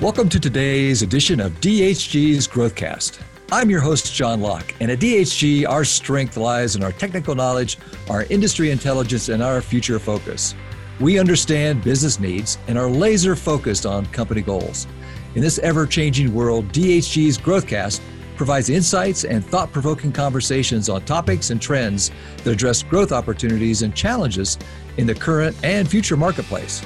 Welcome 0.00 0.30
to 0.30 0.40
today's 0.40 1.02
edition 1.02 1.40
of 1.40 1.52
DHG's 1.60 2.48
Growthcast. 2.48 3.20
I'm 3.52 3.68
your 3.68 3.80
host, 3.80 4.14
John 4.14 4.40
Locke, 4.40 4.74
and 4.80 4.90
at 4.90 4.98
DHG, 4.98 5.68
our 5.68 5.84
strength 5.84 6.38
lies 6.38 6.74
in 6.74 6.82
our 6.82 6.90
technical 6.90 7.34
knowledge, 7.34 7.76
our 8.08 8.22
industry 8.30 8.70
intelligence, 8.70 9.28
and 9.28 9.42
our 9.42 9.60
future 9.60 9.98
focus. 9.98 10.54
We 11.00 11.18
understand 11.18 11.84
business 11.84 12.18
needs 12.18 12.56
and 12.66 12.78
are 12.78 12.88
laser 12.88 13.36
focused 13.36 13.84
on 13.84 14.06
company 14.06 14.40
goals. 14.40 14.86
In 15.34 15.42
this 15.42 15.58
ever 15.58 15.86
changing 15.86 16.32
world, 16.32 16.68
DHG's 16.68 17.36
Growthcast 17.36 18.00
provides 18.36 18.70
insights 18.70 19.26
and 19.26 19.44
thought 19.44 19.70
provoking 19.70 20.12
conversations 20.12 20.88
on 20.88 21.04
topics 21.04 21.50
and 21.50 21.60
trends 21.60 22.10
that 22.42 22.50
address 22.50 22.82
growth 22.82 23.12
opportunities 23.12 23.82
and 23.82 23.94
challenges 23.94 24.56
in 24.96 25.06
the 25.06 25.14
current 25.14 25.54
and 25.62 25.86
future 25.86 26.16
marketplace. 26.16 26.82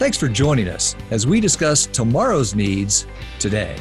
Thanks 0.00 0.16
for 0.16 0.28
joining 0.28 0.66
us 0.66 0.96
as 1.10 1.26
we 1.26 1.42
discuss 1.42 1.84
tomorrow's 1.84 2.54
needs 2.54 3.06
today. 3.38 3.76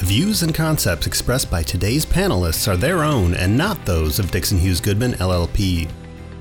The 0.00 0.04
views 0.04 0.42
and 0.42 0.52
concepts 0.52 1.06
expressed 1.06 1.48
by 1.48 1.62
today's 1.62 2.04
panelists 2.04 2.66
are 2.66 2.76
their 2.76 3.04
own 3.04 3.34
and 3.34 3.56
not 3.56 3.86
those 3.86 4.18
of 4.18 4.32
Dixon 4.32 4.58
Hughes 4.58 4.80
Goodman 4.80 5.12
LLP. 5.12 5.88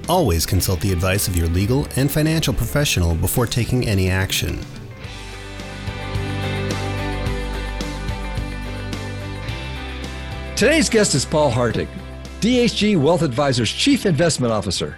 Always 0.09 0.47
consult 0.47 0.79
the 0.79 0.91
advice 0.91 1.27
of 1.27 1.35
your 1.35 1.47
legal 1.49 1.85
and 1.95 2.09
financial 2.09 2.51
professional 2.51 3.13
before 3.13 3.45
taking 3.45 3.87
any 3.87 4.09
action. 4.09 4.59
Today's 10.55 10.89
guest 10.89 11.13
is 11.13 11.23
Paul 11.23 11.51
Hartig, 11.51 11.87
DHG 12.41 12.99
Wealth 12.99 13.21
Advisors 13.21 13.71
Chief 13.71 14.07
Investment 14.07 14.51
Officer. 14.51 14.97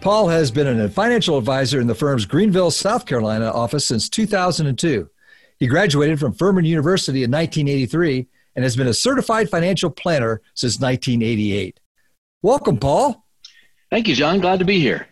Paul 0.00 0.28
has 0.28 0.50
been 0.50 0.80
a 0.80 0.88
financial 0.88 1.36
advisor 1.36 1.78
in 1.78 1.86
the 1.86 1.94
firm's 1.94 2.24
Greenville, 2.24 2.70
South 2.70 3.04
Carolina 3.04 3.50
office 3.50 3.84
since 3.84 4.08
2002. 4.08 5.10
He 5.58 5.66
graduated 5.66 6.18
from 6.18 6.32
Furman 6.32 6.64
University 6.64 7.22
in 7.22 7.30
1983 7.30 8.26
and 8.56 8.62
has 8.62 8.76
been 8.76 8.86
a 8.86 8.94
certified 8.94 9.50
financial 9.50 9.90
planner 9.90 10.40
since 10.54 10.80
1988. 10.80 11.80
Welcome, 12.40 12.78
Paul. 12.78 13.26
Thank 13.90 14.08
you, 14.08 14.14
John. 14.14 14.40
Glad 14.40 14.60
to 14.60 14.64
be 14.64 14.80
here. 14.80 15.06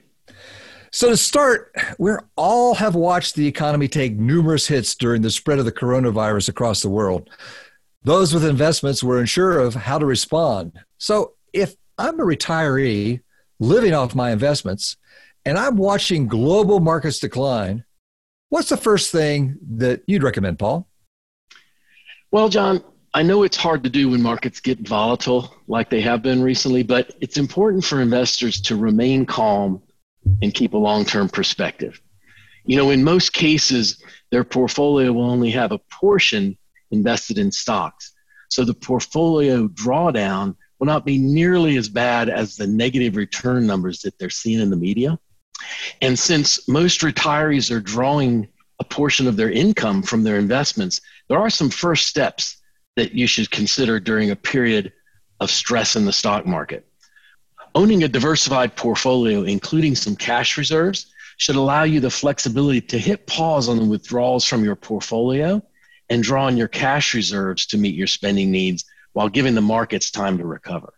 So, 0.91 1.11
to 1.11 1.19
start, 1.19 1.71
we 1.99 2.13
all 2.37 2.75
have 2.75 2.95
watched 2.95 3.35
the 3.35 3.47
economy 3.47 3.89
take 3.89 4.15
numerous 4.15 4.69
hits 4.69 4.95
during 4.95 5.21
the 5.21 5.31
spread 5.31 5.59
of 5.59 5.67
the 5.67 5.73
coronavirus 5.73 6.49
across 6.49 6.81
the 6.81 6.89
world. 6.89 7.29
Those 8.05 8.33
with 8.33 8.45
investments 8.45 9.05
were 9.05 9.21
unsure 9.21 9.59
of 9.59 9.75
how 9.75 9.99
to 9.99 10.07
respond. 10.07 10.79
So, 10.97 11.35
if 11.53 11.75
I'm 11.99 12.19
a 12.19 12.25
retiree 12.25 13.21
living 13.61 13.95
off 13.95 14.15
my 14.15 14.31
investments, 14.31 14.97
and 15.45 15.59
I'm 15.59 15.77
watching 15.77 16.27
global 16.27 16.81
markets 16.81 17.19
decline, 17.19 17.85
what's 18.49 18.69
the 18.69 18.77
first 18.77 19.11
thing 19.13 19.57
that 19.77 20.03
you'd 20.07 20.23
recommend, 20.23 20.59
Paul? 20.59 20.89
Well, 22.31 22.49
John, 22.49 22.83
I 23.15 23.23
know 23.23 23.43
it's 23.43 23.57
hard 23.57 23.83
to 23.85 23.91
do 23.91 24.11
when 24.11 24.23
markets 24.23 24.61
get 24.61 24.87
volatile 24.87 25.55
like 25.67 25.89
they 25.89 26.03
have 26.03 26.23
been 26.23 26.43
recently, 26.43 26.83
but 26.83 27.15
it's 27.21 27.39
important 27.39 27.85
for 27.85 28.01
investors 28.01 28.61
to 28.63 28.77
remain 28.77 29.25
calm 29.25 29.83
and 30.43 30.53
keep 30.53 30.75
a 30.75 30.79
long 30.79 31.05
term 31.05 31.29
perspective. 31.29 32.01
You 32.67 32.77
know, 32.77 32.91
in 32.91 33.03
most 33.03 33.33
cases, 33.33 34.03
their 34.31 34.45
portfolio 34.45 35.11
will 35.13 35.31
only 35.31 35.51
have 35.53 35.73
a 35.73 35.81
portion 35.91 36.59
invested 36.91 37.39
in 37.39 37.51
stocks. 37.51 38.13
So 38.51 38.65
the 38.65 38.75
portfolio 38.75 39.69
drawdown 39.69 40.57
will 40.79 40.87
not 40.87 41.05
be 41.05 41.19
nearly 41.19 41.77
as 41.77 41.89
bad 41.89 42.29
as 42.29 42.57
the 42.57 42.67
negative 42.67 43.17
return 43.17 43.67
numbers 43.67 44.01
that 44.03 44.19
they're 44.19 44.31
seeing 44.31 44.61
in 44.61 44.71
the 44.71 44.77
media. 44.77 45.19
And 46.01 46.19
since 46.19 46.69
most 46.69 47.01
retirees 47.01 47.71
are 47.75 47.81
drawing 47.81 48.49
a 48.79 48.85
portion 48.85 49.27
of 49.27 49.37
their 49.37 49.51
income 49.51 50.03
from 50.03 50.23
their 50.23 50.39
investments, 50.39 51.01
there 51.29 51.39
are 51.39 51.51
some 51.51 51.71
first 51.71 52.07
steps 52.07 52.59
that 52.97 53.13
you 53.13 53.27
should 53.27 53.51
consider 53.51 53.99
during 53.99 54.31
a 54.31 54.37
period 54.37 54.93
of 55.41 55.51
stress 55.51 55.97
in 55.97 56.05
the 56.05 56.13
stock 56.13 56.47
market. 56.47 56.87
Owning 57.75 58.05
a 58.05 58.09
diversified 58.09 58.77
portfolio, 58.77 59.43
including 59.43 59.95
some 59.95 60.17
cash 60.17 60.57
reserves, 60.57 61.13
should 61.37 61.57
allow 61.57 61.85
you 61.85 62.01
the 62.01 62.11
flexibility 62.11 62.81
to 62.81 62.99
hit 62.99 63.27
pause 63.27 63.69
on 63.69 63.77
the 63.77 63.85
withdrawals 63.85 64.45
from 64.45 64.65
your 64.65 64.75
portfolio 64.75 65.63
and 66.11 66.23
draw 66.23 66.47
on 66.47 66.57
your 66.57 66.69
cash 66.69 67.15
reserves 67.15 67.67
to 67.67 67.79
meet 67.79 67.95
your 67.95 68.07
spending 68.07 68.51
needs 68.51 68.85
while 69.19 69.29
giving 69.29 69.57
the 69.57 69.61
markets 69.61 70.13
time 70.13 70.39
to 70.39 70.47
recover. 70.47 70.93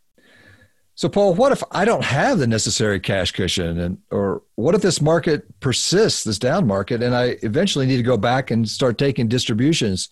So, 0.94 1.08
Paul, 1.08 1.32
what 1.32 1.52
if 1.52 1.62
I 1.70 1.86
don't 1.86 2.04
have 2.04 2.38
the 2.38 2.46
necessary 2.46 3.00
cash 3.00 3.32
cushion, 3.32 3.80
and 3.80 3.96
or 4.10 4.42
what 4.56 4.74
if 4.74 4.82
this 4.82 5.00
market 5.00 5.58
persists, 5.60 6.24
this 6.24 6.38
down 6.38 6.66
market, 6.66 7.02
and 7.02 7.14
I 7.14 7.38
eventually 7.42 7.86
need 7.86 7.96
to 7.96 8.02
go 8.02 8.18
back 8.18 8.50
and 8.50 8.68
start 8.68 8.98
taking 8.98 9.26
distributions 9.26 10.10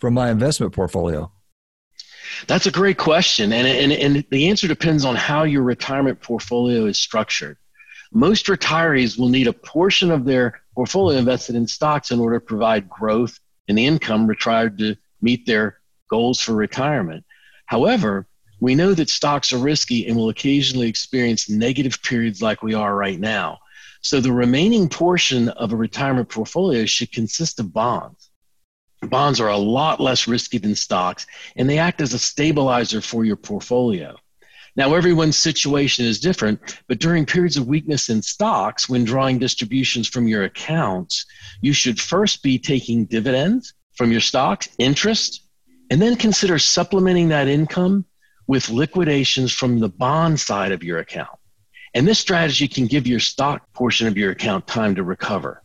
from 0.00 0.12
my 0.12 0.30
investment 0.30 0.74
portfolio? 0.74 1.32
That's 2.46 2.66
a 2.66 2.70
great 2.70 2.98
question, 2.98 3.54
and 3.54 3.66
and 3.66 3.90
and 3.90 4.26
the 4.30 4.48
answer 4.50 4.68
depends 4.68 5.06
on 5.06 5.16
how 5.16 5.44
your 5.44 5.62
retirement 5.62 6.20
portfolio 6.20 6.84
is 6.84 6.98
structured. 6.98 7.56
Most 8.12 8.48
retirees 8.48 9.18
will 9.18 9.30
need 9.30 9.46
a 9.46 9.54
portion 9.54 10.10
of 10.10 10.26
their 10.26 10.60
portfolio 10.74 11.16
invested 11.18 11.56
in 11.56 11.66
stocks 11.66 12.10
in 12.10 12.20
order 12.20 12.38
to 12.38 12.44
provide 12.44 12.86
growth 12.90 13.40
in 13.66 13.76
the 13.76 13.86
income 13.86 14.26
required 14.26 14.76
to 14.76 14.94
meet 15.22 15.46
their 15.46 15.78
goals 16.10 16.38
for 16.38 16.52
retirement. 16.52 17.24
However, 17.66 18.26
we 18.60 18.74
know 18.74 18.94
that 18.94 19.10
stocks 19.10 19.52
are 19.52 19.58
risky 19.58 20.06
and 20.06 20.16
will 20.16 20.30
occasionally 20.30 20.88
experience 20.88 21.50
negative 21.50 22.02
periods 22.02 22.40
like 22.40 22.62
we 22.62 22.74
are 22.74 22.94
right 22.94 23.20
now. 23.20 23.58
So 24.00 24.20
the 24.20 24.32
remaining 24.32 24.88
portion 24.88 25.48
of 25.50 25.72
a 25.72 25.76
retirement 25.76 26.28
portfolio 26.28 26.86
should 26.86 27.12
consist 27.12 27.60
of 27.60 27.72
bonds. 27.72 28.30
Bonds 29.02 29.40
are 29.40 29.50
a 29.50 29.56
lot 29.58 30.00
less 30.00 30.26
risky 30.26 30.58
than 30.58 30.74
stocks, 30.74 31.26
and 31.56 31.68
they 31.68 31.78
act 31.78 32.00
as 32.00 32.14
a 32.14 32.18
stabilizer 32.18 33.00
for 33.00 33.24
your 33.24 33.36
portfolio. 33.36 34.16
Now, 34.74 34.94
everyone's 34.94 35.38
situation 35.38 36.04
is 36.04 36.20
different, 36.20 36.80
but 36.86 36.98
during 36.98 37.24
periods 37.24 37.56
of 37.56 37.66
weakness 37.66 38.10
in 38.10 38.20
stocks, 38.22 38.88
when 38.88 39.04
drawing 39.04 39.38
distributions 39.38 40.06
from 40.06 40.28
your 40.28 40.44
accounts, 40.44 41.24
you 41.62 41.72
should 41.72 42.00
first 42.00 42.42
be 42.42 42.58
taking 42.58 43.06
dividends 43.06 43.74
from 43.94 44.12
your 44.12 44.20
stocks, 44.20 44.68
interest, 44.78 45.45
and 45.90 46.00
then 46.00 46.16
consider 46.16 46.58
supplementing 46.58 47.28
that 47.28 47.48
income 47.48 48.04
with 48.46 48.70
liquidations 48.70 49.52
from 49.52 49.78
the 49.80 49.88
bond 49.88 50.38
side 50.38 50.72
of 50.72 50.84
your 50.84 50.98
account. 50.98 51.38
And 51.94 52.06
this 52.06 52.18
strategy 52.18 52.68
can 52.68 52.86
give 52.86 53.06
your 53.06 53.20
stock 53.20 53.72
portion 53.72 54.06
of 54.06 54.16
your 54.16 54.30
account 54.30 54.66
time 54.66 54.94
to 54.96 55.02
recover. 55.02 55.62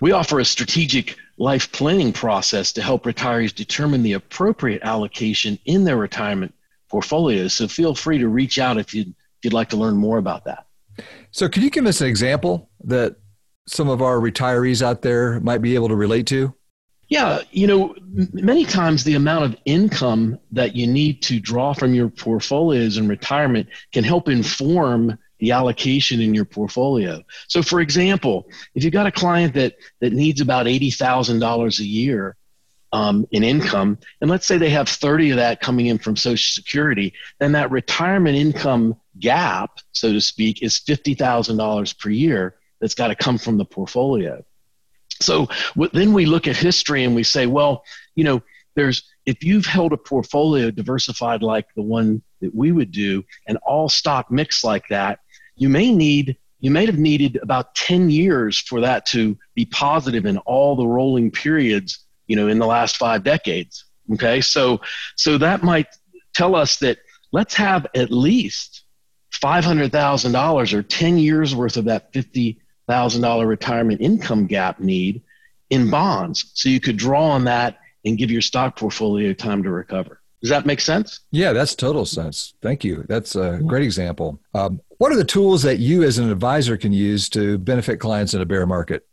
We 0.00 0.12
offer 0.12 0.38
a 0.38 0.44
strategic 0.44 1.16
life 1.38 1.72
planning 1.72 2.12
process 2.12 2.72
to 2.74 2.82
help 2.82 3.04
retirees 3.04 3.54
determine 3.54 4.02
the 4.02 4.14
appropriate 4.14 4.82
allocation 4.82 5.58
in 5.64 5.84
their 5.84 5.96
retirement 5.96 6.54
portfolios. 6.88 7.54
So 7.54 7.68
feel 7.68 7.94
free 7.94 8.18
to 8.18 8.28
reach 8.28 8.58
out 8.58 8.78
if 8.78 8.94
you'd, 8.94 9.08
if 9.08 9.44
you'd 9.44 9.52
like 9.52 9.70
to 9.70 9.76
learn 9.76 9.96
more 9.96 10.18
about 10.18 10.44
that. 10.44 10.66
So, 11.30 11.48
can 11.48 11.62
you 11.62 11.70
give 11.70 11.84
us 11.84 12.00
an 12.00 12.06
example 12.06 12.70
that 12.84 13.16
some 13.66 13.88
of 13.88 14.00
our 14.00 14.16
retirees 14.16 14.80
out 14.80 15.02
there 15.02 15.40
might 15.40 15.60
be 15.60 15.74
able 15.74 15.88
to 15.88 15.96
relate 15.96 16.26
to? 16.28 16.54
Yeah, 17.08 17.42
you 17.52 17.68
know, 17.68 17.94
many 18.32 18.64
times 18.64 19.04
the 19.04 19.14
amount 19.14 19.44
of 19.44 19.56
income 19.64 20.38
that 20.50 20.74
you 20.74 20.88
need 20.88 21.22
to 21.22 21.38
draw 21.38 21.72
from 21.72 21.94
your 21.94 22.08
portfolios 22.08 22.96
in 22.96 23.06
retirement 23.06 23.68
can 23.92 24.02
help 24.02 24.28
inform 24.28 25.16
the 25.38 25.52
allocation 25.52 26.20
in 26.20 26.34
your 26.34 26.44
portfolio. 26.44 27.22
So, 27.46 27.62
for 27.62 27.80
example, 27.80 28.48
if 28.74 28.82
you've 28.82 28.92
got 28.92 29.06
a 29.06 29.12
client 29.12 29.54
that 29.54 29.76
that 30.00 30.12
needs 30.12 30.40
about 30.40 30.66
eighty 30.66 30.90
thousand 30.90 31.38
dollars 31.38 31.78
a 31.78 31.84
year 31.84 32.36
um, 32.92 33.26
in 33.30 33.44
income, 33.44 33.98
and 34.20 34.28
let's 34.28 34.46
say 34.46 34.58
they 34.58 34.70
have 34.70 34.88
thirty 34.88 35.30
of 35.30 35.36
that 35.36 35.60
coming 35.60 35.86
in 35.86 35.98
from 35.98 36.16
Social 36.16 36.54
Security, 36.54 37.12
then 37.38 37.52
that 37.52 37.70
retirement 37.70 38.36
income 38.36 38.96
gap, 39.20 39.78
so 39.92 40.12
to 40.12 40.20
speak, 40.20 40.62
is 40.62 40.78
fifty 40.78 41.14
thousand 41.14 41.58
dollars 41.58 41.92
per 41.92 42.10
year 42.10 42.56
that's 42.80 42.94
got 42.94 43.08
to 43.08 43.14
come 43.14 43.38
from 43.38 43.58
the 43.58 43.64
portfolio. 43.64 44.44
So 45.20 45.48
then 45.92 46.12
we 46.12 46.26
look 46.26 46.46
at 46.46 46.56
history 46.56 47.04
and 47.04 47.14
we 47.14 47.22
say, 47.22 47.46
well, 47.46 47.84
you 48.14 48.24
know, 48.24 48.42
there's 48.74 49.04
if 49.24 49.42
you've 49.42 49.66
held 49.66 49.92
a 49.92 49.96
portfolio 49.96 50.70
diversified 50.70 51.42
like 51.42 51.66
the 51.74 51.82
one 51.82 52.22
that 52.40 52.54
we 52.54 52.70
would 52.70 52.92
do, 52.92 53.24
and 53.48 53.58
all 53.66 53.88
stock 53.88 54.30
mix 54.30 54.62
like 54.62 54.86
that, 54.88 55.20
you 55.56 55.68
may 55.68 55.92
need 55.92 56.36
you 56.60 56.70
may 56.70 56.86
have 56.86 56.98
needed 56.98 57.38
about 57.42 57.74
10 57.74 58.10
years 58.10 58.58
for 58.58 58.80
that 58.80 59.04
to 59.06 59.36
be 59.54 59.66
positive 59.66 60.24
in 60.24 60.38
all 60.38 60.74
the 60.74 60.86
rolling 60.86 61.30
periods, 61.30 62.04
you 62.26 62.34
know, 62.34 62.48
in 62.48 62.58
the 62.58 62.66
last 62.66 62.96
five 62.96 63.22
decades. 63.22 63.84
Okay, 64.14 64.40
so 64.40 64.80
so 65.16 65.38
that 65.38 65.62
might 65.62 65.88
tell 66.34 66.54
us 66.54 66.78
that 66.78 66.98
let's 67.32 67.54
have 67.54 67.86
at 67.94 68.10
least 68.10 68.84
five 69.32 69.64
hundred 69.64 69.90
thousand 69.92 70.32
dollars 70.32 70.72
or 70.72 70.82
10 70.82 71.18
years 71.18 71.54
worth 71.54 71.76
of 71.76 71.86
that 71.86 72.12
fifty 72.12 72.60
$1,000 72.88 73.46
retirement 73.46 74.00
income 74.00 74.46
gap 74.46 74.80
need 74.80 75.22
in 75.70 75.90
bonds. 75.90 76.50
So 76.54 76.68
you 76.68 76.80
could 76.80 76.96
draw 76.96 77.30
on 77.30 77.44
that 77.44 77.78
and 78.04 78.16
give 78.16 78.30
your 78.30 78.40
stock 78.40 78.76
portfolio 78.76 79.32
time 79.32 79.62
to 79.64 79.70
recover. 79.70 80.20
Does 80.40 80.50
that 80.50 80.66
make 80.66 80.80
sense? 80.80 81.20
Yeah, 81.30 81.52
that's 81.52 81.74
total 81.74 82.04
sense. 82.04 82.54
Thank 82.62 82.84
you. 82.84 83.04
That's 83.08 83.34
a 83.34 83.60
great 83.66 83.82
example. 83.82 84.38
Um, 84.54 84.80
what 84.98 85.10
are 85.10 85.16
the 85.16 85.24
tools 85.24 85.62
that 85.62 85.78
you 85.78 86.02
as 86.04 86.18
an 86.18 86.30
advisor 86.30 86.76
can 86.76 86.92
use 86.92 87.28
to 87.30 87.58
benefit 87.58 87.98
clients 87.98 88.34
in 88.34 88.40
a 88.40 88.44
bear 88.44 88.66
market? 88.66 89.06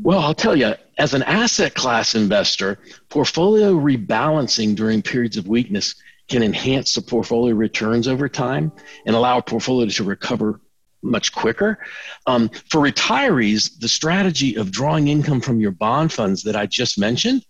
Well, 0.00 0.20
I'll 0.20 0.34
tell 0.34 0.56
you, 0.56 0.74
as 0.98 1.14
an 1.14 1.22
asset 1.22 1.74
class 1.74 2.14
investor, 2.14 2.78
portfolio 3.08 3.72
rebalancing 3.72 4.74
during 4.74 5.02
periods 5.02 5.36
of 5.36 5.48
weakness 5.48 5.94
can 6.28 6.42
enhance 6.42 6.94
the 6.94 7.02
portfolio 7.02 7.54
returns 7.54 8.08
over 8.08 8.28
time 8.28 8.72
and 9.06 9.16
allow 9.16 9.38
a 9.38 9.42
portfolio 9.42 9.88
to 9.88 10.04
recover 10.04 10.60
much 11.02 11.32
quicker. 11.32 11.78
Um, 12.26 12.48
for 12.70 12.80
retirees, 12.80 13.78
the 13.78 13.88
strategy 13.88 14.56
of 14.56 14.70
drawing 14.70 15.08
income 15.08 15.40
from 15.40 15.60
your 15.60 15.72
bond 15.72 16.12
funds 16.12 16.42
that 16.44 16.56
I 16.56 16.66
just 16.66 16.98
mentioned 16.98 17.44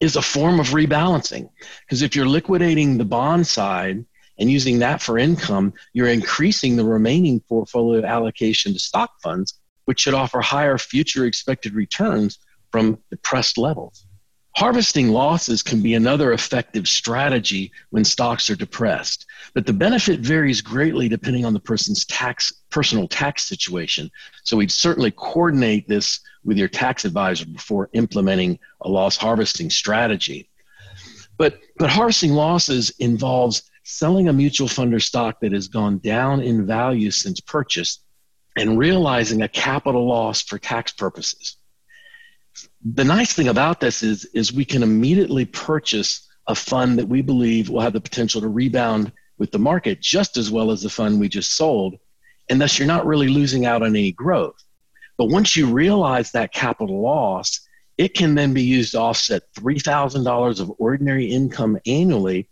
is 0.00 0.16
a 0.16 0.22
form 0.22 0.60
of 0.60 0.68
rebalancing. 0.68 1.48
Because 1.80 2.02
if 2.02 2.16
you're 2.16 2.26
liquidating 2.26 2.98
the 2.98 3.04
bond 3.04 3.46
side 3.46 4.04
and 4.38 4.50
using 4.50 4.80
that 4.80 5.00
for 5.00 5.18
income, 5.18 5.72
you're 5.92 6.08
increasing 6.08 6.76
the 6.76 6.84
remaining 6.84 7.40
portfolio 7.40 8.04
allocation 8.04 8.72
to 8.72 8.78
stock 8.78 9.10
funds, 9.22 9.58
which 9.84 10.00
should 10.00 10.14
offer 10.14 10.40
higher 10.40 10.78
future 10.78 11.24
expected 11.24 11.74
returns 11.74 12.38
from 12.72 12.98
depressed 13.10 13.56
levels. 13.56 14.05
Harvesting 14.56 15.08
losses 15.08 15.62
can 15.62 15.82
be 15.82 15.92
another 15.92 16.32
effective 16.32 16.88
strategy 16.88 17.70
when 17.90 18.06
stocks 18.06 18.48
are 18.48 18.56
depressed, 18.56 19.26
but 19.52 19.66
the 19.66 19.72
benefit 19.72 20.20
varies 20.20 20.62
greatly 20.62 21.10
depending 21.10 21.44
on 21.44 21.52
the 21.52 21.60
person's 21.60 22.06
tax 22.06 22.54
personal 22.70 23.06
tax 23.06 23.44
situation. 23.44 24.10
So 24.44 24.56
we'd 24.56 24.72
certainly 24.72 25.10
coordinate 25.10 25.86
this 25.88 26.20
with 26.42 26.56
your 26.56 26.68
tax 26.68 27.04
advisor 27.04 27.44
before 27.44 27.90
implementing 27.92 28.58
a 28.80 28.88
loss 28.88 29.18
harvesting 29.18 29.68
strategy. 29.68 30.48
But 31.36 31.60
but 31.76 31.90
harvesting 31.90 32.32
losses 32.32 32.88
involves 32.98 33.70
selling 33.84 34.28
a 34.28 34.32
mutual 34.32 34.68
fund 34.68 34.94
or 34.94 35.00
stock 35.00 35.38
that 35.40 35.52
has 35.52 35.68
gone 35.68 35.98
down 35.98 36.40
in 36.40 36.66
value 36.66 37.10
since 37.10 37.40
purchase 37.40 37.98
and 38.56 38.78
realizing 38.78 39.42
a 39.42 39.48
capital 39.48 40.08
loss 40.08 40.40
for 40.40 40.58
tax 40.58 40.92
purposes 40.92 41.58
the 42.84 43.04
nice 43.04 43.32
thing 43.32 43.48
about 43.48 43.80
this 43.80 44.02
is, 44.02 44.24
is 44.26 44.52
we 44.52 44.64
can 44.64 44.82
immediately 44.82 45.44
purchase 45.44 46.28
a 46.46 46.54
fund 46.54 46.98
that 46.98 47.08
we 47.08 47.22
believe 47.22 47.68
will 47.68 47.80
have 47.80 47.92
the 47.92 48.00
potential 48.00 48.40
to 48.40 48.48
rebound 48.48 49.12
with 49.38 49.50
the 49.50 49.58
market 49.58 50.00
just 50.00 50.36
as 50.36 50.50
well 50.50 50.70
as 50.70 50.82
the 50.82 50.88
fund 50.88 51.18
we 51.18 51.28
just 51.28 51.56
sold. 51.56 51.96
And 52.48 52.60
thus, 52.60 52.78
you're 52.78 52.86
not 52.86 53.06
really 53.06 53.28
losing 53.28 53.66
out 53.66 53.82
on 53.82 53.88
any 53.88 54.12
growth. 54.12 54.62
But 55.18 55.26
once 55.26 55.56
you 55.56 55.66
realize 55.66 56.32
that 56.32 56.52
capital 56.52 57.02
loss, 57.02 57.60
it 57.98 58.14
can 58.14 58.34
then 58.34 58.52
be 58.54 58.62
used 58.62 58.92
to 58.92 59.00
offset 59.00 59.42
$3,000 59.54 60.60
of 60.60 60.72
ordinary 60.78 61.26
income 61.26 61.78
annually. 61.86 62.48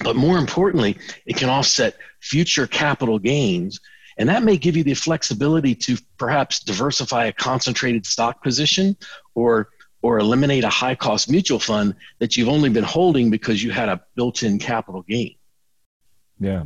But 0.00 0.16
more 0.16 0.38
importantly, 0.38 0.96
it 1.26 1.36
can 1.36 1.48
offset 1.48 1.96
future 2.20 2.66
capital 2.66 3.18
gains 3.18 3.80
and 4.18 4.28
that 4.28 4.42
may 4.42 4.56
give 4.56 4.76
you 4.76 4.84
the 4.84 4.94
flexibility 4.94 5.74
to 5.74 5.96
perhaps 6.18 6.60
diversify 6.60 7.26
a 7.26 7.32
concentrated 7.32 8.04
stock 8.04 8.42
position 8.42 8.96
or 9.34 9.70
or 10.02 10.18
eliminate 10.18 10.62
a 10.64 10.68
high 10.68 10.94
cost 10.94 11.30
mutual 11.30 11.58
fund 11.58 11.94
that 12.18 12.36
you've 12.36 12.48
only 12.48 12.68
been 12.68 12.84
holding 12.84 13.30
because 13.30 13.62
you 13.62 13.70
had 13.70 13.88
a 13.88 14.00
built 14.14 14.44
in 14.44 14.58
capital 14.58 15.02
gain. 15.02 15.34
Yeah. 16.38 16.64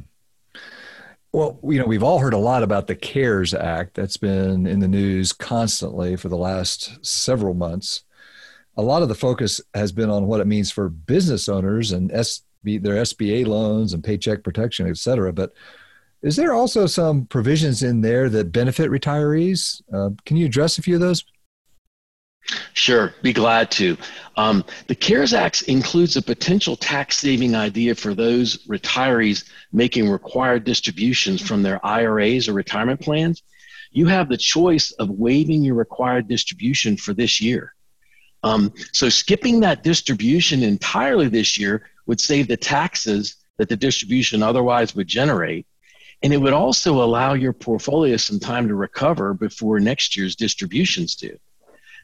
Well, 1.33 1.59
you 1.63 1.79
know, 1.79 1.87
we've 1.87 2.03
all 2.03 2.19
heard 2.19 2.35
a 2.35 2.39
lot 2.39 2.63
about 2.63 2.89
the 2.89 2.95
CARES 2.95 3.55
Act 3.55 3.95
that's 3.95 4.19
been 4.19 4.67
in 4.67 4.81
the 4.81 4.89
news 4.89 5.33
constantly 5.33 6.15
for 6.17 6.29
the 6.29 6.37
last 6.37 7.05
several 7.05 7.55
months. 7.55 8.03
A 8.77 8.83
lot 8.83 9.01
of 9.01 9.09
the 9.09 9.15
focus 9.15 9.59
has 9.73 9.93
been 9.93 10.11
on 10.11 10.27
what 10.27 10.41
it 10.41 10.47
means 10.47 10.71
for 10.71 10.91
business 10.91 11.49
owners 11.49 11.91
and 11.91 12.11
SB, 12.11 12.83
their 12.83 12.97
SBA 12.97 13.47
loans 13.47 13.95
and 13.95 14.05
paycheck 14.05 14.45
protection, 14.45 14.87
et 14.87 14.99
cetera. 14.99 15.33
But 15.33 15.55
is 16.23 16.37
there 16.37 16.55
also 16.55 16.87
some 16.87 17.27
provisions 17.27 17.83
in 17.83 18.01
there 18.01 18.29
that 18.29 18.53
benefit 18.53 18.91
retirees? 18.91 19.83
Uh, 19.93 20.11
can 20.25 20.37
you 20.37 20.47
address 20.47 20.79
a 20.79 20.83
few 20.83 20.95
of 20.95 21.01
those? 21.01 21.25
Sure, 22.75 23.15
be 23.23 23.33
glad 23.33 23.71
to. 23.73 23.97
Um, 24.37 24.65
the 24.89 24.95
CARES 24.95 25.33
Act 25.33 25.63
includes 25.63 26.17
a 26.17 26.23
potential 26.23 26.77
tax 26.77 27.19
saving 27.19 27.55
idea 27.55 27.95
for 27.95 28.15
those 28.15 28.67
retirees 28.67 29.49
making 29.73 30.09
required 30.09 30.65
distributions 30.65 31.41
from 31.41 31.63
their 31.63 31.85
IRAs 31.85 32.49
or 32.49 32.53
retirement 32.53 33.01
plans. 33.01 33.43
You 33.93 34.07
have 34.07 34.29
the 34.29 34.37
choice 34.37 34.91
of 34.93 35.11
waiving 35.11 35.63
your 35.63 35.75
required 35.75 36.27
distribution 36.27 36.97
for 36.97 37.15
this 37.15 37.41
year. 37.41 37.75
Um, 38.43 38.73
so, 38.93 39.09
skipping 39.09 39.61
that 39.61 39.85
distribution 39.85 40.63
entirely 40.65 41.29
this 41.29 41.57
year 41.59 41.91
would 42.07 42.21
save 42.21 42.49
the 42.49 42.57
taxes 42.57 43.37
that 43.59 43.69
the 43.69 43.77
distribution 43.77 44.43
otherwise 44.43 44.97
would 44.97 45.07
generate 45.07 45.67
and 46.23 46.33
it 46.33 46.39
would 46.39 46.53
also 46.53 47.03
allow 47.03 47.35
your 47.35 47.53
portfolio 47.53 48.17
some 48.17 48.39
time 48.39 48.69
to 48.69 48.75
recover 48.75 49.35
before 49.35 49.81
next 49.81 50.17
year's 50.17 50.37
distributions 50.37 51.17
do. 51.17 51.37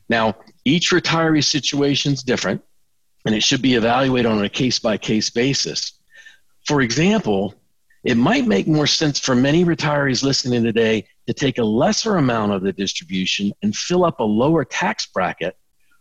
Now, 0.08 0.36
each 0.64 0.90
retiree 0.90 1.44
situation 1.44 2.14
is 2.14 2.22
different, 2.22 2.62
and 3.24 3.34
it 3.34 3.42
should 3.42 3.62
be 3.62 3.74
evaluated 3.74 4.30
on 4.30 4.44
a 4.44 4.48
case 4.48 4.78
by 4.78 4.96
case 4.96 5.30
basis. 5.30 5.92
For 6.66 6.80
example, 6.80 7.54
it 8.04 8.16
might 8.16 8.46
make 8.46 8.66
more 8.66 8.86
sense 8.86 9.18
for 9.18 9.34
many 9.34 9.64
retirees 9.64 10.22
listening 10.22 10.62
today 10.62 11.06
to 11.26 11.34
take 11.34 11.58
a 11.58 11.64
lesser 11.64 12.16
amount 12.16 12.52
of 12.52 12.62
the 12.62 12.72
distribution 12.72 13.52
and 13.62 13.76
fill 13.76 14.04
up 14.04 14.20
a 14.20 14.24
lower 14.24 14.64
tax 14.64 15.06
bracket 15.06 15.56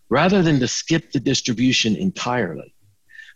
rather 0.10 0.42
than 0.42 0.60
to 0.60 0.68
skip 0.68 1.12
the 1.12 1.20
distribution 1.20 1.96
entirely. 1.96 2.74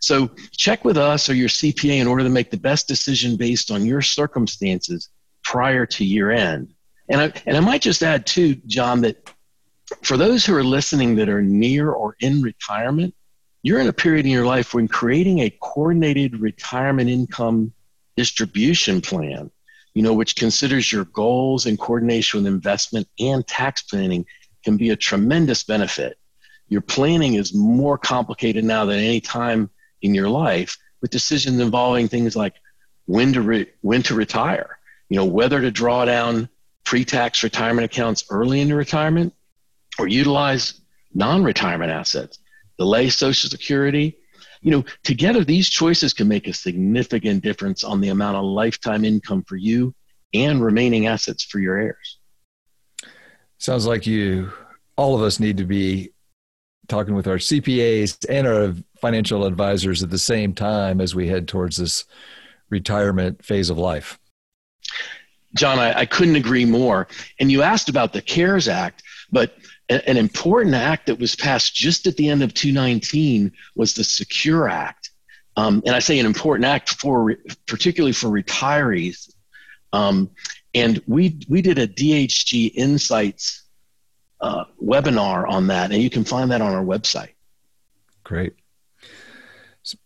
So 0.01 0.31
check 0.57 0.83
with 0.83 0.98
us 0.98 1.30
or 1.30 1.36
your 1.36 1.48
CPA 1.48 2.01
in 2.01 2.07
order 2.07 2.24
to 2.24 2.30
make 2.30 2.50
the 2.50 2.57
best 2.57 2.88
decision 2.88 3.38
based 3.38 3.71
on 3.71 3.86
your 3.86 4.01
circumstances 4.01 5.09
prior 5.44 5.86
to 5.86 6.03
year 6.03 6.31
end. 6.31 6.74
And 7.07 7.21
I, 7.21 7.33
and 7.45 7.56
I 7.56 7.59
might 7.59 7.81
just 7.81 8.01
add 8.01 8.25
too, 8.25 8.56
John, 8.65 9.01
that 9.01 9.31
for 10.01 10.18
those 10.18 10.45
who 10.45 10.56
are 10.56 10.63
listening 10.63 11.15
that 11.15 11.30
are 11.30 11.42
near 11.42 11.92
or 11.92 12.15
in 12.19 12.42
retirement, 12.42 13.13
you're 13.63 13.80
in 13.80 13.88
a 13.88 13.94
period 13.94 14.25
in 14.25 14.31
your 14.31 14.45
life 14.45 14.74
when 14.74 14.88
creating 14.88 15.39
a 15.39 15.56
coordinated 15.62 16.39
retirement 16.39 17.09
income 17.09 17.71
distribution 18.18 19.01
plan, 19.01 19.51
you 19.94 20.01
know, 20.01 20.13
which 20.13 20.36
considers 20.36 20.92
your 20.92 21.06
goals 21.06 21.68
in 21.68 21.77
coordination 21.77 22.39
with 22.39 22.47
investment 22.47 23.07
and 23.19 23.45
tax 23.45 23.83
planning 23.83 24.25
can 24.63 24.77
be 24.77 24.89
a 24.89 24.95
tremendous 24.95 25.63
benefit. 25.63 26.18
Your 26.69 26.81
planning 26.81 27.36
is 27.36 27.54
more 27.54 27.97
complicated 27.97 28.63
now 28.63 28.86
than 28.86 28.97
any 28.97 29.21
time 29.21 29.69
in 30.01 30.13
your 30.15 30.30
life 30.30 30.77
with 31.01 31.12
decisions 31.12 31.59
involving 31.59 32.07
things 32.07 32.36
like 32.36 32.56
when 33.06 33.33
to 33.33 33.42
re- 33.42 33.71
when 33.81 34.03
to 34.03 34.15
retire, 34.15 34.77
you 35.09 35.18
know, 35.18 35.25
whether 35.25 35.59
to 35.59 35.71
draw 35.71 36.06
down 36.06 36.49
pre-tax 36.83 37.44
retirement 37.44 37.85
accounts 37.85 38.26
early 38.30 38.61
into 38.61 38.76
retirement 38.76 39.33
or 39.99 40.07
utilize 40.07 40.81
non-retirement 41.14 41.92
assets, 41.92 42.40
delay 42.78 43.09
social 43.09 43.49
security. 43.49 44.18
You 44.61 44.71
know, 44.71 44.85
together 45.04 45.44
these 45.44 45.69
choices 45.69 46.14
can 46.14 46.28
make 46.28 46.47
a 46.47 46.54
significant 46.54 47.44
difference 47.44 47.83
on 47.83 47.99
the 47.99 48.09
amount 48.09 48.37
of 48.37 48.45
lifetime 48.45 49.04
income 49.04 49.44
for 49.44 49.56
you 49.56 49.95
and 50.33 50.64
remaining 50.64 51.07
assets 51.07 51.44
for 51.44 51.59
your 51.59 51.78
heirs. 51.78 52.19
Sounds 53.57 53.85
like 53.85 54.07
you 54.07 54.52
all 54.95 55.16
of 55.16 55.21
us 55.21 55.40
need 55.40 55.57
to 55.57 55.66
be 55.66 56.11
talking 56.92 57.16
with 57.16 57.28
our 57.28 57.38
CPAs 57.38 58.26
and 58.30 58.45
our 58.45 58.76
financial 59.00 59.45
advisors 59.45 60.04
at 60.04 60.10
the 60.10 60.19
same 60.19 60.54
time 60.54 61.00
as 61.00 61.16
we 61.16 61.28
head 61.28 61.48
towards 61.48 61.78
this 61.78 62.04
retirement 62.69 63.44
phase 63.44 63.69
of 63.69 63.78
life. 63.78 64.19
John, 65.56 65.80
I, 65.80 66.00
I 66.00 66.06
couldn't 66.06 66.36
agree 66.36 66.66
more. 66.66 67.07
And 67.40 67.52
you 67.52 67.62
asked 67.62 67.88
about 67.88 68.12
the 68.14 68.21
CARES 68.21 68.68
Act, 68.68 69.04
but 69.31 69.57
an 69.90 70.18
important 70.18 70.76
act 70.76 71.07
that 71.07 71.19
was 71.19 71.36
passed 71.36 71.74
just 71.74 72.07
at 72.07 72.18
the 72.18 72.30
end 72.30 72.44
of 72.44 72.54
2019 72.54 73.52
was 73.76 73.94
the 73.94 74.04
Secure 74.04 74.69
Act. 74.69 75.12
Um, 75.57 75.81
and 75.86 75.95
I 75.95 76.00
say 76.00 76.19
an 76.19 76.26
important 76.26 76.66
act 76.66 76.92
for 76.92 77.36
particularly 77.68 78.14
for 78.14 78.28
retirees. 78.28 79.33
Um, 79.92 80.30
and 80.74 81.02
we 81.07 81.40
we 81.50 81.62
did 81.62 81.78
a 81.78 81.88
DHG 81.88 82.71
Insights 82.76 83.64
uh, 84.42 84.66
webinar 84.83 85.48
on 85.48 85.68
that, 85.68 85.92
and 85.92 86.02
you 86.02 86.10
can 86.10 86.24
find 86.24 86.52
that 86.52 86.62
on 86.62 86.74
our 86.74 86.83
website. 86.83 87.30
Great. 88.24 88.54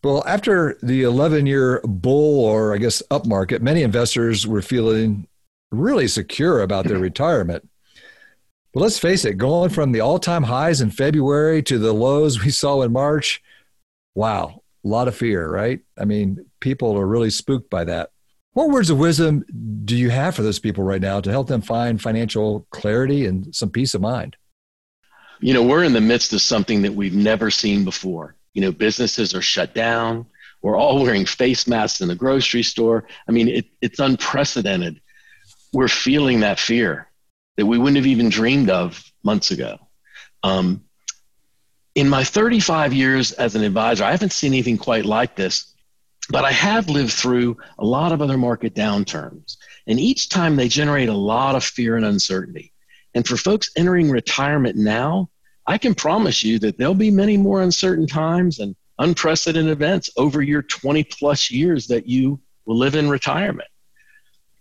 Well, 0.03 0.23
after 0.25 0.77
the 0.81 1.03
11 1.03 1.45
year 1.45 1.81
bull 1.83 2.45
or 2.45 2.73
I 2.73 2.77
guess 2.77 3.03
up 3.11 3.25
market, 3.25 3.61
many 3.61 3.83
investors 3.83 4.47
were 4.47 4.61
feeling 4.61 5.27
really 5.71 6.07
secure 6.07 6.61
about 6.61 6.85
their 6.85 6.99
retirement. 6.99 7.67
But 8.73 8.81
let's 8.81 8.99
face 8.99 9.25
it, 9.25 9.37
going 9.37 9.69
from 9.69 9.91
the 9.91 10.01
all 10.01 10.19
time 10.19 10.43
highs 10.43 10.81
in 10.81 10.91
February 10.91 11.61
to 11.63 11.77
the 11.77 11.93
lows 11.93 12.43
we 12.43 12.51
saw 12.51 12.81
in 12.81 12.91
March, 12.91 13.41
wow, 14.15 14.61
a 14.83 14.87
lot 14.87 15.07
of 15.07 15.15
fear, 15.15 15.49
right? 15.49 15.79
I 15.97 16.05
mean, 16.05 16.45
people 16.59 16.97
are 16.97 17.07
really 17.07 17.29
spooked 17.29 17.69
by 17.69 17.85
that. 17.85 18.11
What 18.55 18.69
words 18.69 18.89
of 18.89 18.97
wisdom 18.97 19.43
do 19.83 19.97
you 19.97 20.09
have 20.09 20.33
for 20.33 20.41
those 20.41 20.59
people 20.59 20.85
right 20.85 21.01
now 21.01 21.19
to 21.19 21.29
help 21.29 21.47
them 21.47 21.59
find 21.59 22.01
financial 22.01 22.65
clarity 22.69 23.25
and 23.25 23.53
some 23.53 23.69
peace 23.69 23.93
of 23.93 23.99
mind? 23.99 24.37
You 25.41 25.53
know, 25.53 25.61
we're 25.61 25.83
in 25.83 25.91
the 25.91 25.99
midst 25.99 26.31
of 26.31 26.41
something 26.41 26.83
that 26.83 26.93
we've 26.93 27.13
never 27.13 27.51
seen 27.51 27.83
before. 27.83 28.37
You 28.53 28.61
know, 28.61 28.71
businesses 28.71 29.35
are 29.35 29.41
shut 29.41 29.73
down. 29.73 30.25
We're 30.61 30.77
all 30.77 31.03
wearing 31.03 31.25
face 31.25 31.67
masks 31.67 31.99
in 31.99 32.07
the 32.07 32.15
grocery 32.15 32.63
store. 32.63 33.05
I 33.27 33.33
mean, 33.33 33.49
it, 33.49 33.65
it's 33.81 33.99
unprecedented. 33.99 35.01
We're 35.73 35.89
feeling 35.89 36.39
that 36.39 36.57
fear 36.57 37.09
that 37.57 37.65
we 37.65 37.77
wouldn't 37.77 37.97
have 37.97 38.07
even 38.07 38.29
dreamed 38.29 38.69
of 38.69 39.03
months 39.21 39.51
ago. 39.51 39.79
Um, 40.43 40.85
in 41.93 42.07
my 42.07 42.23
35 42.23 42.93
years 42.93 43.33
as 43.33 43.57
an 43.57 43.65
advisor, 43.65 44.05
I 44.05 44.11
haven't 44.11 44.31
seen 44.31 44.53
anything 44.53 44.77
quite 44.77 45.05
like 45.05 45.35
this, 45.35 45.74
but 46.29 46.45
I 46.45 46.51
have 46.51 46.89
lived 46.89 47.13
through 47.13 47.57
a 47.79 47.85
lot 47.85 48.11
of 48.11 48.21
other 48.21 48.37
market 48.37 48.73
downturns. 48.73 49.57
And 49.87 49.99
each 49.99 50.29
time 50.29 50.55
they 50.55 50.67
generate 50.67 51.09
a 51.09 51.13
lot 51.13 51.55
of 51.55 51.63
fear 51.63 51.97
and 51.97 52.05
uncertainty. 52.05 52.73
And 53.13 53.27
for 53.27 53.37
folks 53.37 53.69
entering 53.77 54.09
retirement 54.09 54.75
now, 54.75 55.29
I 55.67 55.77
can 55.77 55.95
promise 55.95 56.43
you 56.43 56.59
that 56.59 56.77
there'll 56.77 56.93
be 56.93 57.11
many 57.11 57.37
more 57.37 57.61
uncertain 57.61 58.07
times 58.07 58.59
and 58.59 58.75
unprecedented 58.99 59.71
events 59.71 60.09
over 60.17 60.41
your 60.41 60.61
20 60.61 61.03
plus 61.05 61.51
years 61.51 61.87
that 61.87 62.07
you 62.07 62.39
will 62.65 62.77
live 62.77 62.95
in 62.95 63.09
retirement 63.09 63.67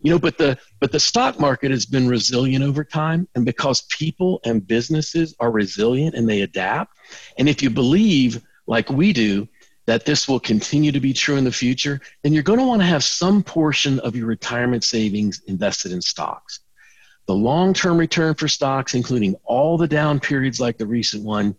you 0.04 0.10
know 0.10 0.18
but 0.18 0.38
the 0.38 0.56
but 0.80 0.92
the 0.92 1.00
stock 1.00 1.40
market 1.40 1.72
has 1.72 1.86
been 1.86 2.06
resilient 2.06 2.62
over 2.62 2.84
time 2.84 3.26
and 3.34 3.44
because 3.44 3.82
people 3.82 4.40
and 4.44 4.66
businesses 4.66 5.34
are 5.40 5.50
resilient 5.50 6.14
and 6.14 6.28
they 6.28 6.42
adapt 6.42 6.96
and 7.38 7.48
if 7.48 7.62
you 7.62 7.70
believe 7.70 8.40
like 8.66 8.88
we 8.90 9.12
do 9.12 9.48
that 9.86 10.04
this 10.04 10.28
will 10.28 10.40
continue 10.40 10.92
to 10.92 11.00
be 11.00 11.12
true 11.12 11.36
in 11.36 11.44
the 11.44 11.52
future 11.52 12.00
then 12.22 12.32
you're 12.32 12.42
going 12.42 12.58
to 12.58 12.66
want 12.66 12.80
to 12.80 12.86
have 12.86 13.04
some 13.04 13.42
portion 13.42 13.98
of 14.00 14.16
your 14.16 14.26
retirement 14.26 14.84
savings 14.84 15.42
invested 15.46 15.92
in 15.92 16.00
stocks 16.00 16.60
the 17.26 17.34
long-term 17.34 17.96
return 17.96 18.34
for 18.34 18.48
stocks 18.48 18.94
including 18.94 19.34
all 19.44 19.76
the 19.76 19.88
down 19.88 20.20
periods 20.20 20.60
like 20.60 20.78
the 20.78 20.86
recent 20.86 21.22
one 21.22 21.54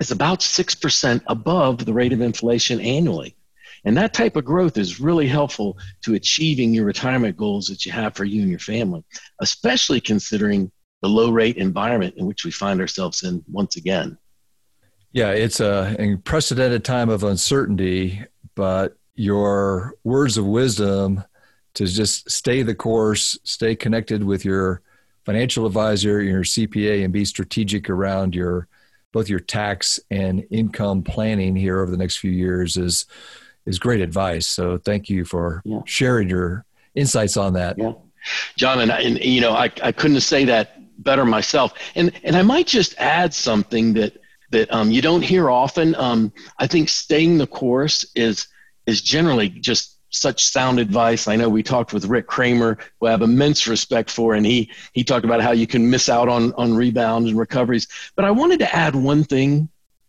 is 0.00 0.10
about 0.12 0.40
6% 0.40 1.22
above 1.26 1.84
the 1.84 1.92
rate 1.92 2.12
of 2.12 2.20
inflation 2.20 2.80
annually 2.80 3.36
and 3.84 3.96
that 3.96 4.14
type 4.14 4.36
of 4.36 4.44
growth 4.44 4.76
is 4.76 5.00
really 5.00 5.28
helpful 5.28 5.78
to 6.02 6.14
achieving 6.14 6.74
your 6.74 6.84
retirement 6.84 7.36
goals 7.36 7.66
that 7.68 7.86
you 7.86 7.92
have 7.92 8.14
for 8.14 8.24
you 8.24 8.42
and 8.42 8.50
your 8.50 8.58
family, 8.58 9.04
especially 9.40 10.00
considering 10.00 10.70
the 11.02 11.08
low 11.08 11.30
rate 11.30 11.56
environment 11.56 12.14
in 12.16 12.26
which 12.26 12.44
we 12.44 12.50
find 12.50 12.80
ourselves 12.80 13.22
in 13.22 13.44
once 13.50 13.76
again. 13.76 14.18
Yeah, 15.12 15.30
it's 15.30 15.60
a, 15.60 15.96
an 15.98 16.10
unprecedented 16.10 16.84
time 16.84 17.08
of 17.08 17.24
uncertainty, 17.24 18.24
but 18.54 18.96
your 19.14 19.94
words 20.04 20.36
of 20.36 20.46
wisdom 20.46 21.24
to 21.74 21.86
just 21.86 22.30
stay 22.30 22.62
the 22.62 22.74
course, 22.74 23.38
stay 23.42 23.74
connected 23.74 24.22
with 24.22 24.44
your 24.44 24.82
financial 25.24 25.66
advisor, 25.66 26.22
your 26.22 26.42
CPA, 26.42 27.04
and 27.04 27.12
be 27.12 27.24
strategic 27.24 27.90
around 27.90 28.34
your 28.34 28.68
both 29.12 29.28
your 29.28 29.40
tax 29.40 29.98
and 30.10 30.46
income 30.50 31.02
planning 31.02 31.56
here 31.56 31.80
over 31.80 31.90
the 31.90 31.96
next 31.96 32.18
few 32.18 32.30
years 32.30 32.76
is 32.76 33.06
is 33.66 33.78
great 33.78 34.00
advice. 34.00 34.46
So 34.46 34.78
thank 34.78 35.08
you 35.08 35.24
for 35.24 35.62
yeah. 35.64 35.80
sharing 35.84 36.28
your 36.28 36.64
insights 36.94 37.36
on 37.36 37.54
that. 37.54 37.78
Yeah. 37.78 37.92
John, 38.56 38.80
and, 38.80 38.90
and 38.90 39.18
you 39.18 39.40
know, 39.40 39.52
I, 39.52 39.70
I 39.82 39.92
couldn't 39.92 40.20
say 40.20 40.44
that 40.46 41.02
better 41.02 41.24
myself. 41.24 41.74
And, 41.94 42.12
and 42.24 42.36
I 42.36 42.42
might 42.42 42.66
just 42.66 42.94
add 42.98 43.32
something 43.32 43.94
that, 43.94 44.14
that 44.50 44.72
um, 44.72 44.90
you 44.90 45.02
don't 45.02 45.22
hear 45.22 45.50
often. 45.50 45.94
Um, 45.94 46.32
I 46.58 46.66
think 46.66 46.88
staying 46.88 47.38
the 47.38 47.46
course 47.46 48.06
is, 48.14 48.48
is 48.86 49.02
generally 49.02 49.48
just 49.48 49.98
such 50.10 50.44
sound 50.44 50.78
advice. 50.78 51.28
I 51.28 51.36
know 51.36 51.48
we 51.48 51.62
talked 51.62 51.92
with 51.92 52.06
Rick 52.06 52.26
Kramer, 52.26 52.78
who 52.98 53.06
I 53.06 53.10
have 53.10 53.22
immense 53.22 53.66
respect 53.66 54.10
for, 54.10 54.34
and 54.34 54.46
he 54.46 54.70
he 54.92 55.04
talked 55.04 55.24
about 55.24 55.42
how 55.42 55.52
you 55.52 55.66
can 55.66 55.90
miss 55.90 56.08
out 56.08 56.28
on 56.28 56.52
on 56.54 56.74
rebounds 56.74 57.28
and 57.28 57.38
recoveries. 57.38 57.88
But 58.16 58.24
I 58.24 58.30
wanted 58.30 58.60
to 58.60 58.74
add 58.74 58.94
one 58.94 59.24
thing. 59.24 59.68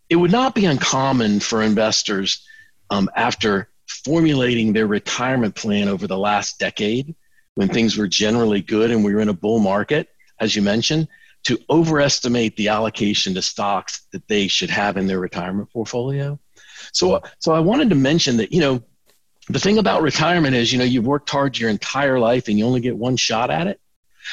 It 0.10 0.16
would 0.16 0.32
not 0.32 0.56
be 0.56 0.66
uncommon 0.66 1.40
for 1.40 1.62
investors 1.62 2.48
um, 2.90 3.10
after 3.16 3.70
formulating 3.88 4.74
their 4.74 4.88
retirement 4.88 5.56
plan 5.56 5.88
over 5.88 6.08
the 6.08 6.18
last 6.18 6.60
decade, 6.60 7.16
when 7.56 7.68
things 7.68 7.98
were 7.98 8.08
generally 8.08 8.62
good 8.62 8.92
and 8.92 9.04
we 9.04 9.14
were 9.14 9.20
in 9.20 9.30
a 9.30 9.34
bull 9.34 9.60
market, 9.60 10.08
as 10.40 10.56
you 10.56 10.62
mentioned, 10.62 11.08
to 11.50 11.60
overestimate 11.70 12.56
the 12.58 12.68
allocation 12.68 13.34
to 13.34 13.42
stocks 13.42 14.08
that 14.12 14.28
they 14.28 14.48
should 14.48 14.70
have 14.70 14.98
in 14.98 15.08
their 15.08 15.20
retirement 15.20 15.70
portfolio. 15.72 16.40
So, 16.94 17.22
so 17.40 17.54
I 17.54 17.60
wanted 17.60 17.90
to 17.90 17.96
mention 17.96 18.38
that, 18.38 18.54
you 18.54 18.62
know, 18.62 18.84
the 19.50 19.60
thing 19.60 19.80
about 19.80 20.04
retirement 20.04 20.56
is, 20.56 20.72
you 20.72 20.78
know, 20.78 20.86
you've 20.86 21.08
worked 21.08 21.30
hard 21.30 21.58
your 21.58 21.72
entire 21.72 22.20
life 22.20 22.48
and 22.48 22.60
you 22.60 22.66
only 22.66 22.82
get 22.82 22.96
one 22.96 23.18
shot 23.18 23.50
at 23.50 23.66
it. 23.66 23.82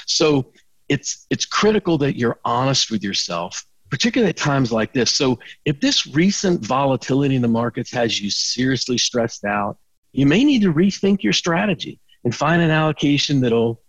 So 0.05 0.53
it's, 0.91 1.27
it's 1.31 1.47
critical 1.47 1.97
that 1.99 2.17
you're 2.17 2.39
honest 2.45 2.91
with 2.91 3.03
yourself 3.03 3.65
particularly 3.89 4.31
at 4.31 4.37
times 4.37 4.73
like 4.73 4.93
this. 4.93 5.13
So, 5.13 5.39
if 5.65 5.81
this 5.81 6.09
recent 6.09 6.67
volatility 6.67 7.37
in 7.37 7.43
the 7.43 7.47
markets 7.47 7.93
has 7.93 8.21
you 8.21 8.31
seriously 8.31 8.99
stressed 8.99 9.45
out, 9.45 9.79
you 10.13 10.27
may 10.27 10.43
need 10.43 10.63
to 10.63 10.75
rethink 10.75 11.23
your 11.23 11.33
strategy 11.33 12.01
and 12.25 12.35
find 12.35 12.61
an 12.61 12.71
allocation 12.71 13.41
that'll 13.41 13.81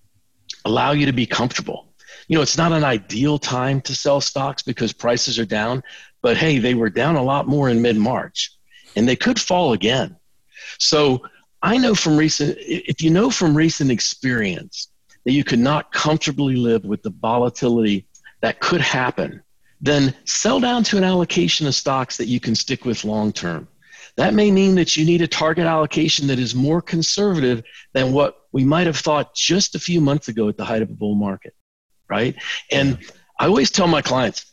allow 0.65 0.91
you 0.91 1.07
to 1.07 1.13
be 1.13 1.25
comfortable. 1.25 1.86
You 2.27 2.37
know, 2.37 2.41
it's 2.41 2.57
not 2.57 2.71
an 2.71 2.83
ideal 2.83 3.39
time 3.39 3.81
to 3.81 3.95
sell 3.95 4.21
stocks 4.21 4.61
because 4.61 4.93
prices 4.93 5.39
are 5.39 5.45
down, 5.45 5.83
but 6.21 6.37
hey, 6.37 6.59
they 6.59 6.73
were 6.73 6.89
down 6.89 7.15
a 7.15 7.23
lot 7.23 7.47
more 7.47 7.69
in 7.69 7.81
mid 7.81 7.97
March 7.97 8.51
and 8.95 9.07
they 9.07 9.15
could 9.15 9.39
fall 9.39 9.73
again. 9.73 10.15
So, 10.79 11.21
I 11.63 11.77
know 11.77 11.95
from 11.95 12.17
recent, 12.17 12.55
if 12.59 13.01
you 13.01 13.09
know 13.09 13.31
from 13.31 13.57
recent 13.57 13.89
experience 13.89 14.89
that 15.25 15.31
you 15.31 15.43
could 15.43 15.59
not 15.59 15.91
comfortably 15.91 16.55
live 16.55 16.85
with 16.85 17.01
the 17.01 17.09
volatility 17.09 18.05
that 18.41 18.59
could 18.59 18.79
happen 18.79 19.41
then 19.81 20.13
sell 20.25 20.59
down 20.59 20.83
to 20.83 20.97
an 20.97 21.03
allocation 21.03 21.67
of 21.67 21.75
stocks 21.75 22.17
that 22.17 22.27
you 22.27 22.39
can 22.39 22.55
stick 22.55 22.85
with 22.85 23.03
long 23.03 23.31
term. 23.31 23.67
That 24.15 24.33
may 24.33 24.49
mean 24.49 24.75
that 24.75 24.97
you 24.97 25.05
need 25.05 25.21
a 25.21 25.27
target 25.27 25.65
allocation 25.65 26.27
that 26.27 26.39
is 26.39 26.55
more 26.55 26.81
conservative 26.81 27.63
than 27.93 28.13
what 28.13 28.37
we 28.51 28.63
might 28.63 28.87
have 28.87 28.97
thought 28.97 29.35
just 29.35 29.75
a 29.75 29.79
few 29.79 30.01
months 30.01 30.27
ago 30.27 30.49
at 30.49 30.57
the 30.57 30.65
height 30.65 30.81
of 30.81 30.89
a 30.89 30.93
bull 30.93 31.13
market, 31.13 31.53
right? 32.09 32.35
And 32.71 32.97
I 33.39 33.47
always 33.47 33.71
tell 33.71 33.87
my 33.87 34.01
clients, 34.01 34.45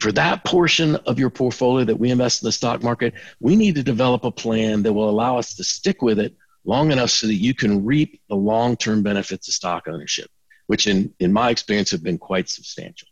for 0.00 0.12
that 0.12 0.44
portion 0.44 0.96
of 0.96 1.18
your 1.18 1.30
portfolio 1.30 1.84
that 1.84 1.98
we 1.98 2.10
invest 2.10 2.42
in 2.42 2.46
the 2.46 2.52
stock 2.52 2.82
market, 2.82 3.14
we 3.40 3.56
need 3.56 3.74
to 3.74 3.82
develop 3.82 4.24
a 4.24 4.30
plan 4.30 4.82
that 4.84 4.92
will 4.92 5.10
allow 5.10 5.38
us 5.38 5.54
to 5.54 5.64
stick 5.64 6.02
with 6.02 6.20
it 6.20 6.36
long 6.64 6.92
enough 6.92 7.10
so 7.10 7.26
that 7.26 7.34
you 7.34 7.54
can 7.54 7.84
reap 7.84 8.20
the 8.28 8.36
long 8.36 8.76
term 8.76 9.02
benefits 9.02 9.48
of 9.48 9.54
stock 9.54 9.88
ownership, 9.88 10.30
which 10.66 10.86
in, 10.86 11.12
in 11.18 11.32
my 11.32 11.50
experience 11.50 11.90
have 11.90 12.02
been 12.02 12.18
quite 12.18 12.48
substantial. 12.48 13.08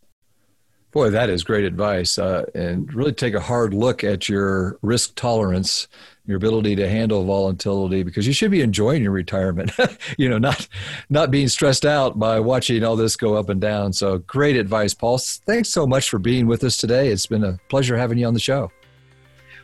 Boy, 0.96 1.10
that 1.10 1.28
is 1.28 1.44
great 1.44 1.66
advice. 1.66 2.18
Uh, 2.18 2.46
and 2.54 2.90
really 2.94 3.12
take 3.12 3.34
a 3.34 3.40
hard 3.40 3.74
look 3.74 4.02
at 4.02 4.30
your 4.30 4.78
risk 4.80 5.14
tolerance, 5.14 5.88
your 6.24 6.38
ability 6.38 6.74
to 6.76 6.88
handle 6.88 7.22
volatility, 7.22 8.02
because 8.02 8.26
you 8.26 8.32
should 8.32 8.50
be 8.50 8.62
enjoying 8.62 9.02
your 9.02 9.12
retirement. 9.12 9.72
you 10.16 10.26
know, 10.26 10.38
not 10.38 10.66
not 11.10 11.30
being 11.30 11.48
stressed 11.48 11.84
out 11.84 12.18
by 12.18 12.40
watching 12.40 12.82
all 12.82 12.96
this 12.96 13.14
go 13.14 13.34
up 13.34 13.50
and 13.50 13.60
down. 13.60 13.92
So, 13.92 14.20
great 14.20 14.56
advice, 14.56 14.94
Paul. 14.94 15.18
Thanks 15.18 15.68
so 15.68 15.86
much 15.86 16.08
for 16.08 16.18
being 16.18 16.46
with 16.46 16.64
us 16.64 16.78
today. 16.78 17.08
It's 17.08 17.26
been 17.26 17.44
a 17.44 17.58
pleasure 17.68 17.98
having 17.98 18.16
you 18.16 18.26
on 18.26 18.32
the 18.32 18.40
show. 18.40 18.72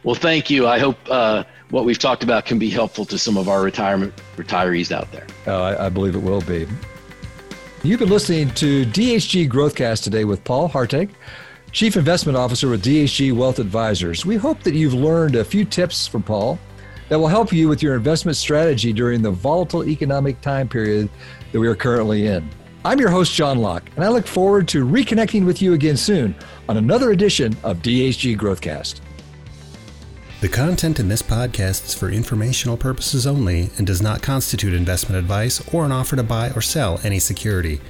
Well, 0.05 0.17
thank 0.17 0.51
you. 0.51 0.67
I 0.67 0.79
hope 0.79 0.99
uh, 1.09 1.45
what 1.71 1.87
we've 1.87 1.99
talked 1.99 2.25
about 2.25 2.45
can 2.45 2.59
be 2.59 2.69
helpful 2.69 3.07
to 3.07 3.17
some 3.17 3.39
of 3.39 3.49
our 3.49 3.63
retirement 3.63 4.13
retirees 4.37 4.93
out 4.93 5.11
there. 5.13 5.27
Oh, 5.47 5.63
I, 5.63 5.87
I 5.87 5.89
believe 5.89 6.15
it 6.15 6.23
will 6.23 6.43
be. 6.43 6.67
You've 7.85 7.99
been 7.99 8.11
listening 8.11 8.51
to 8.51 8.87
DHG 8.87 9.51
Growthcast 9.51 10.05
today 10.05 10.25
with 10.25 10.45
Paul 10.45 10.69
Hartig, 10.69 11.11
Chief 11.73 11.97
Investment 11.97 12.39
Officer 12.39 12.69
with 12.69 12.85
DHG 12.85 13.33
Wealth 13.33 13.59
Advisors. 13.59 14.25
We 14.25 14.37
hope 14.37 14.63
that 14.63 14.75
you've 14.75 14.95
learned 14.95 15.35
a 15.35 15.45
few 15.45 15.65
tips 15.65 16.07
from 16.07 16.23
Paul 16.23 16.61
that 17.09 17.19
will 17.19 17.27
help 17.27 17.53
you 17.53 17.67
with 17.69 17.83
your 17.83 17.97
investment 17.97 18.37
strategy 18.37 18.93
during 18.93 19.21
the 19.21 19.33
volatile 19.33 19.85
economic 19.85 20.41
time 20.41 20.69
period 20.69 21.11
that 21.51 21.59
we 21.59 21.67
are 21.67 21.75
currently 21.75 22.29
in. 22.29 22.49
I'm 22.85 23.01
your 23.01 23.11
host, 23.11 23.35
John 23.35 23.59
Locke, 23.59 23.91
and 23.97 24.05
I 24.05 24.09
look 24.11 24.29
forward 24.29 24.69
to 24.69 24.87
reconnecting 24.87 25.45
with 25.45 25.61
you 25.61 25.73
again 25.73 25.97
soon 25.97 26.37
on 26.69 26.77
another 26.77 27.11
edition 27.11 27.57
of 27.65 27.79
DHG 27.79 28.39
Growthcast. 28.39 29.01
The 30.43 30.49
content 30.49 30.99
in 30.99 31.07
this 31.07 31.23
podcast 31.23 31.87
is 31.87 31.95
for 31.95 32.11
informational 32.11 32.77
purposes 32.77 33.29
only 33.29 33.71
and 33.79 33.87
does 33.87 34.03
not 34.03 34.23
constitute 34.23 34.75
investment 34.75 35.17
advice 35.17 35.63
or 35.73 35.85
an 35.85 35.93
offer 35.93 36.17
to 36.17 36.25
buy 36.25 36.51
or 36.57 36.61
sell 36.61 36.99
any 37.05 37.21
security. 37.21 37.81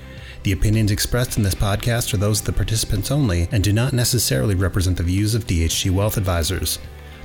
The 0.42 0.52
opinions 0.52 0.90
expressed 0.90 1.38
in 1.38 1.44
this 1.44 1.54
podcast 1.54 2.12
are 2.12 2.18
those 2.18 2.40
of 2.40 2.44
the 2.44 2.52
participants 2.52 3.10
only 3.10 3.48
and 3.52 3.64
do 3.64 3.72
not 3.72 3.94
necessarily 3.94 4.54
represent 4.54 4.98
the 4.98 5.02
views 5.02 5.34
of 5.34 5.46
DHG 5.46 5.90
Wealth 5.92 6.18
Advisors. 6.18 6.78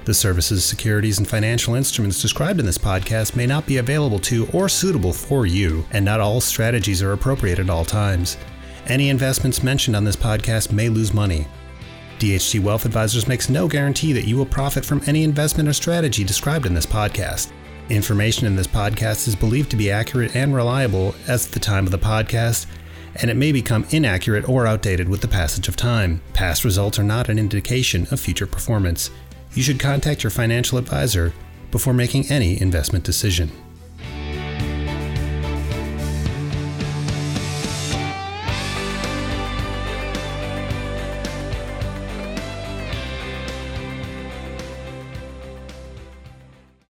The 0.05 0.13
services, 0.13 0.63
securities, 0.63 1.17
and 1.17 1.27
financial 1.27 1.75
instruments 1.75 2.22
described 2.22 2.62
in 2.62 2.65
this 2.65 2.77
podcast 2.77 3.36
may 3.36 3.46
not 3.46 3.65
be 3.65 3.79
available 3.79 4.19
to 4.19 4.48
or 4.53 4.69
suitable 4.69 5.12
for 5.12 5.46
you, 5.46 5.86
and 5.91 6.05
not 6.05 6.22
all 6.22 6.39
strategies 6.39 7.03
are 7.03 7.12
appropriate 7.12 7.60
at 7.60 7.69
all 7.69 7.84
times. 7.84 8.38
Any 8.86 9.10
investments 9.10 9.62
mentioned 9.62 9.98
on 9.98 10.05
this 10.05 10.15
podcast 10.15 10.72
may 10.72 10.88
lose 10.88 11.13
money. 11.13 11.48
DHG 12.19 12.59
Wealth 12.59 12.86
Advisors 12.86 13.27
makes 13.27 13.47
no 13.47 13.67
guarantee 13.67 14.12
that 14.13 14.25
you 14.25 14.38
will 14.38 14.45
profit 14.45 14.83
from 14.83 15.01
any 15.05 15.24
investment 15.24 15.69
or 15.69 15.74
strategy 15.74 16.24
described 16.24 16.65
in 16.65 16.74
this 16.74 16.86
podcast. 16.86 17.51
Information 17.89 18.47
in 18.47 18.55
this 18.55 18.65
podcast 18.65 19.27
is 19.27 19.36
believed 19.36 19.69
to 19.69 19.77
be 19.77 19.91
accurate 19.91 20.36
and 20.36 20.55
reliable 20.55 21.13
as 21.27 21.45
at 21.45 21.51
the 21.51 21.59
time 21.59 21.86
of 21.86 21.91
the 21.91 22.00
podcast, 22.00 22.65
and 23.21 23.29
it 23.29 23.38
may 23.38 23.51
become 23.51 23.86
inaccurate 23.91 24.50
or 24.50 24.65
outdated 24.65 25.07
with 25.07 25.21
the 25.21 25.27
passage 25.27 25.67
of 25.67 25.75
time. 25.75 26.19
Past 26.33 26.65
results 26.65 26.97
are 26.97 27.03
not 27.03 27.29
an 27.29 27.38
indication 27.38 28.07
of 28.09 28.19
future 28.19 28.47
performance. 28.47 29.12
You 29.53 29.62
should 29.62 29.79
contact 29.79 30.24
your 30.24 30.31
financial 30.31 30.79
advisor 30.79 31.33
before 31.69 31.93
making 31.93 32.31
any 32.31 32.59
investment 32.59 33.03
decision. 33.03 33.51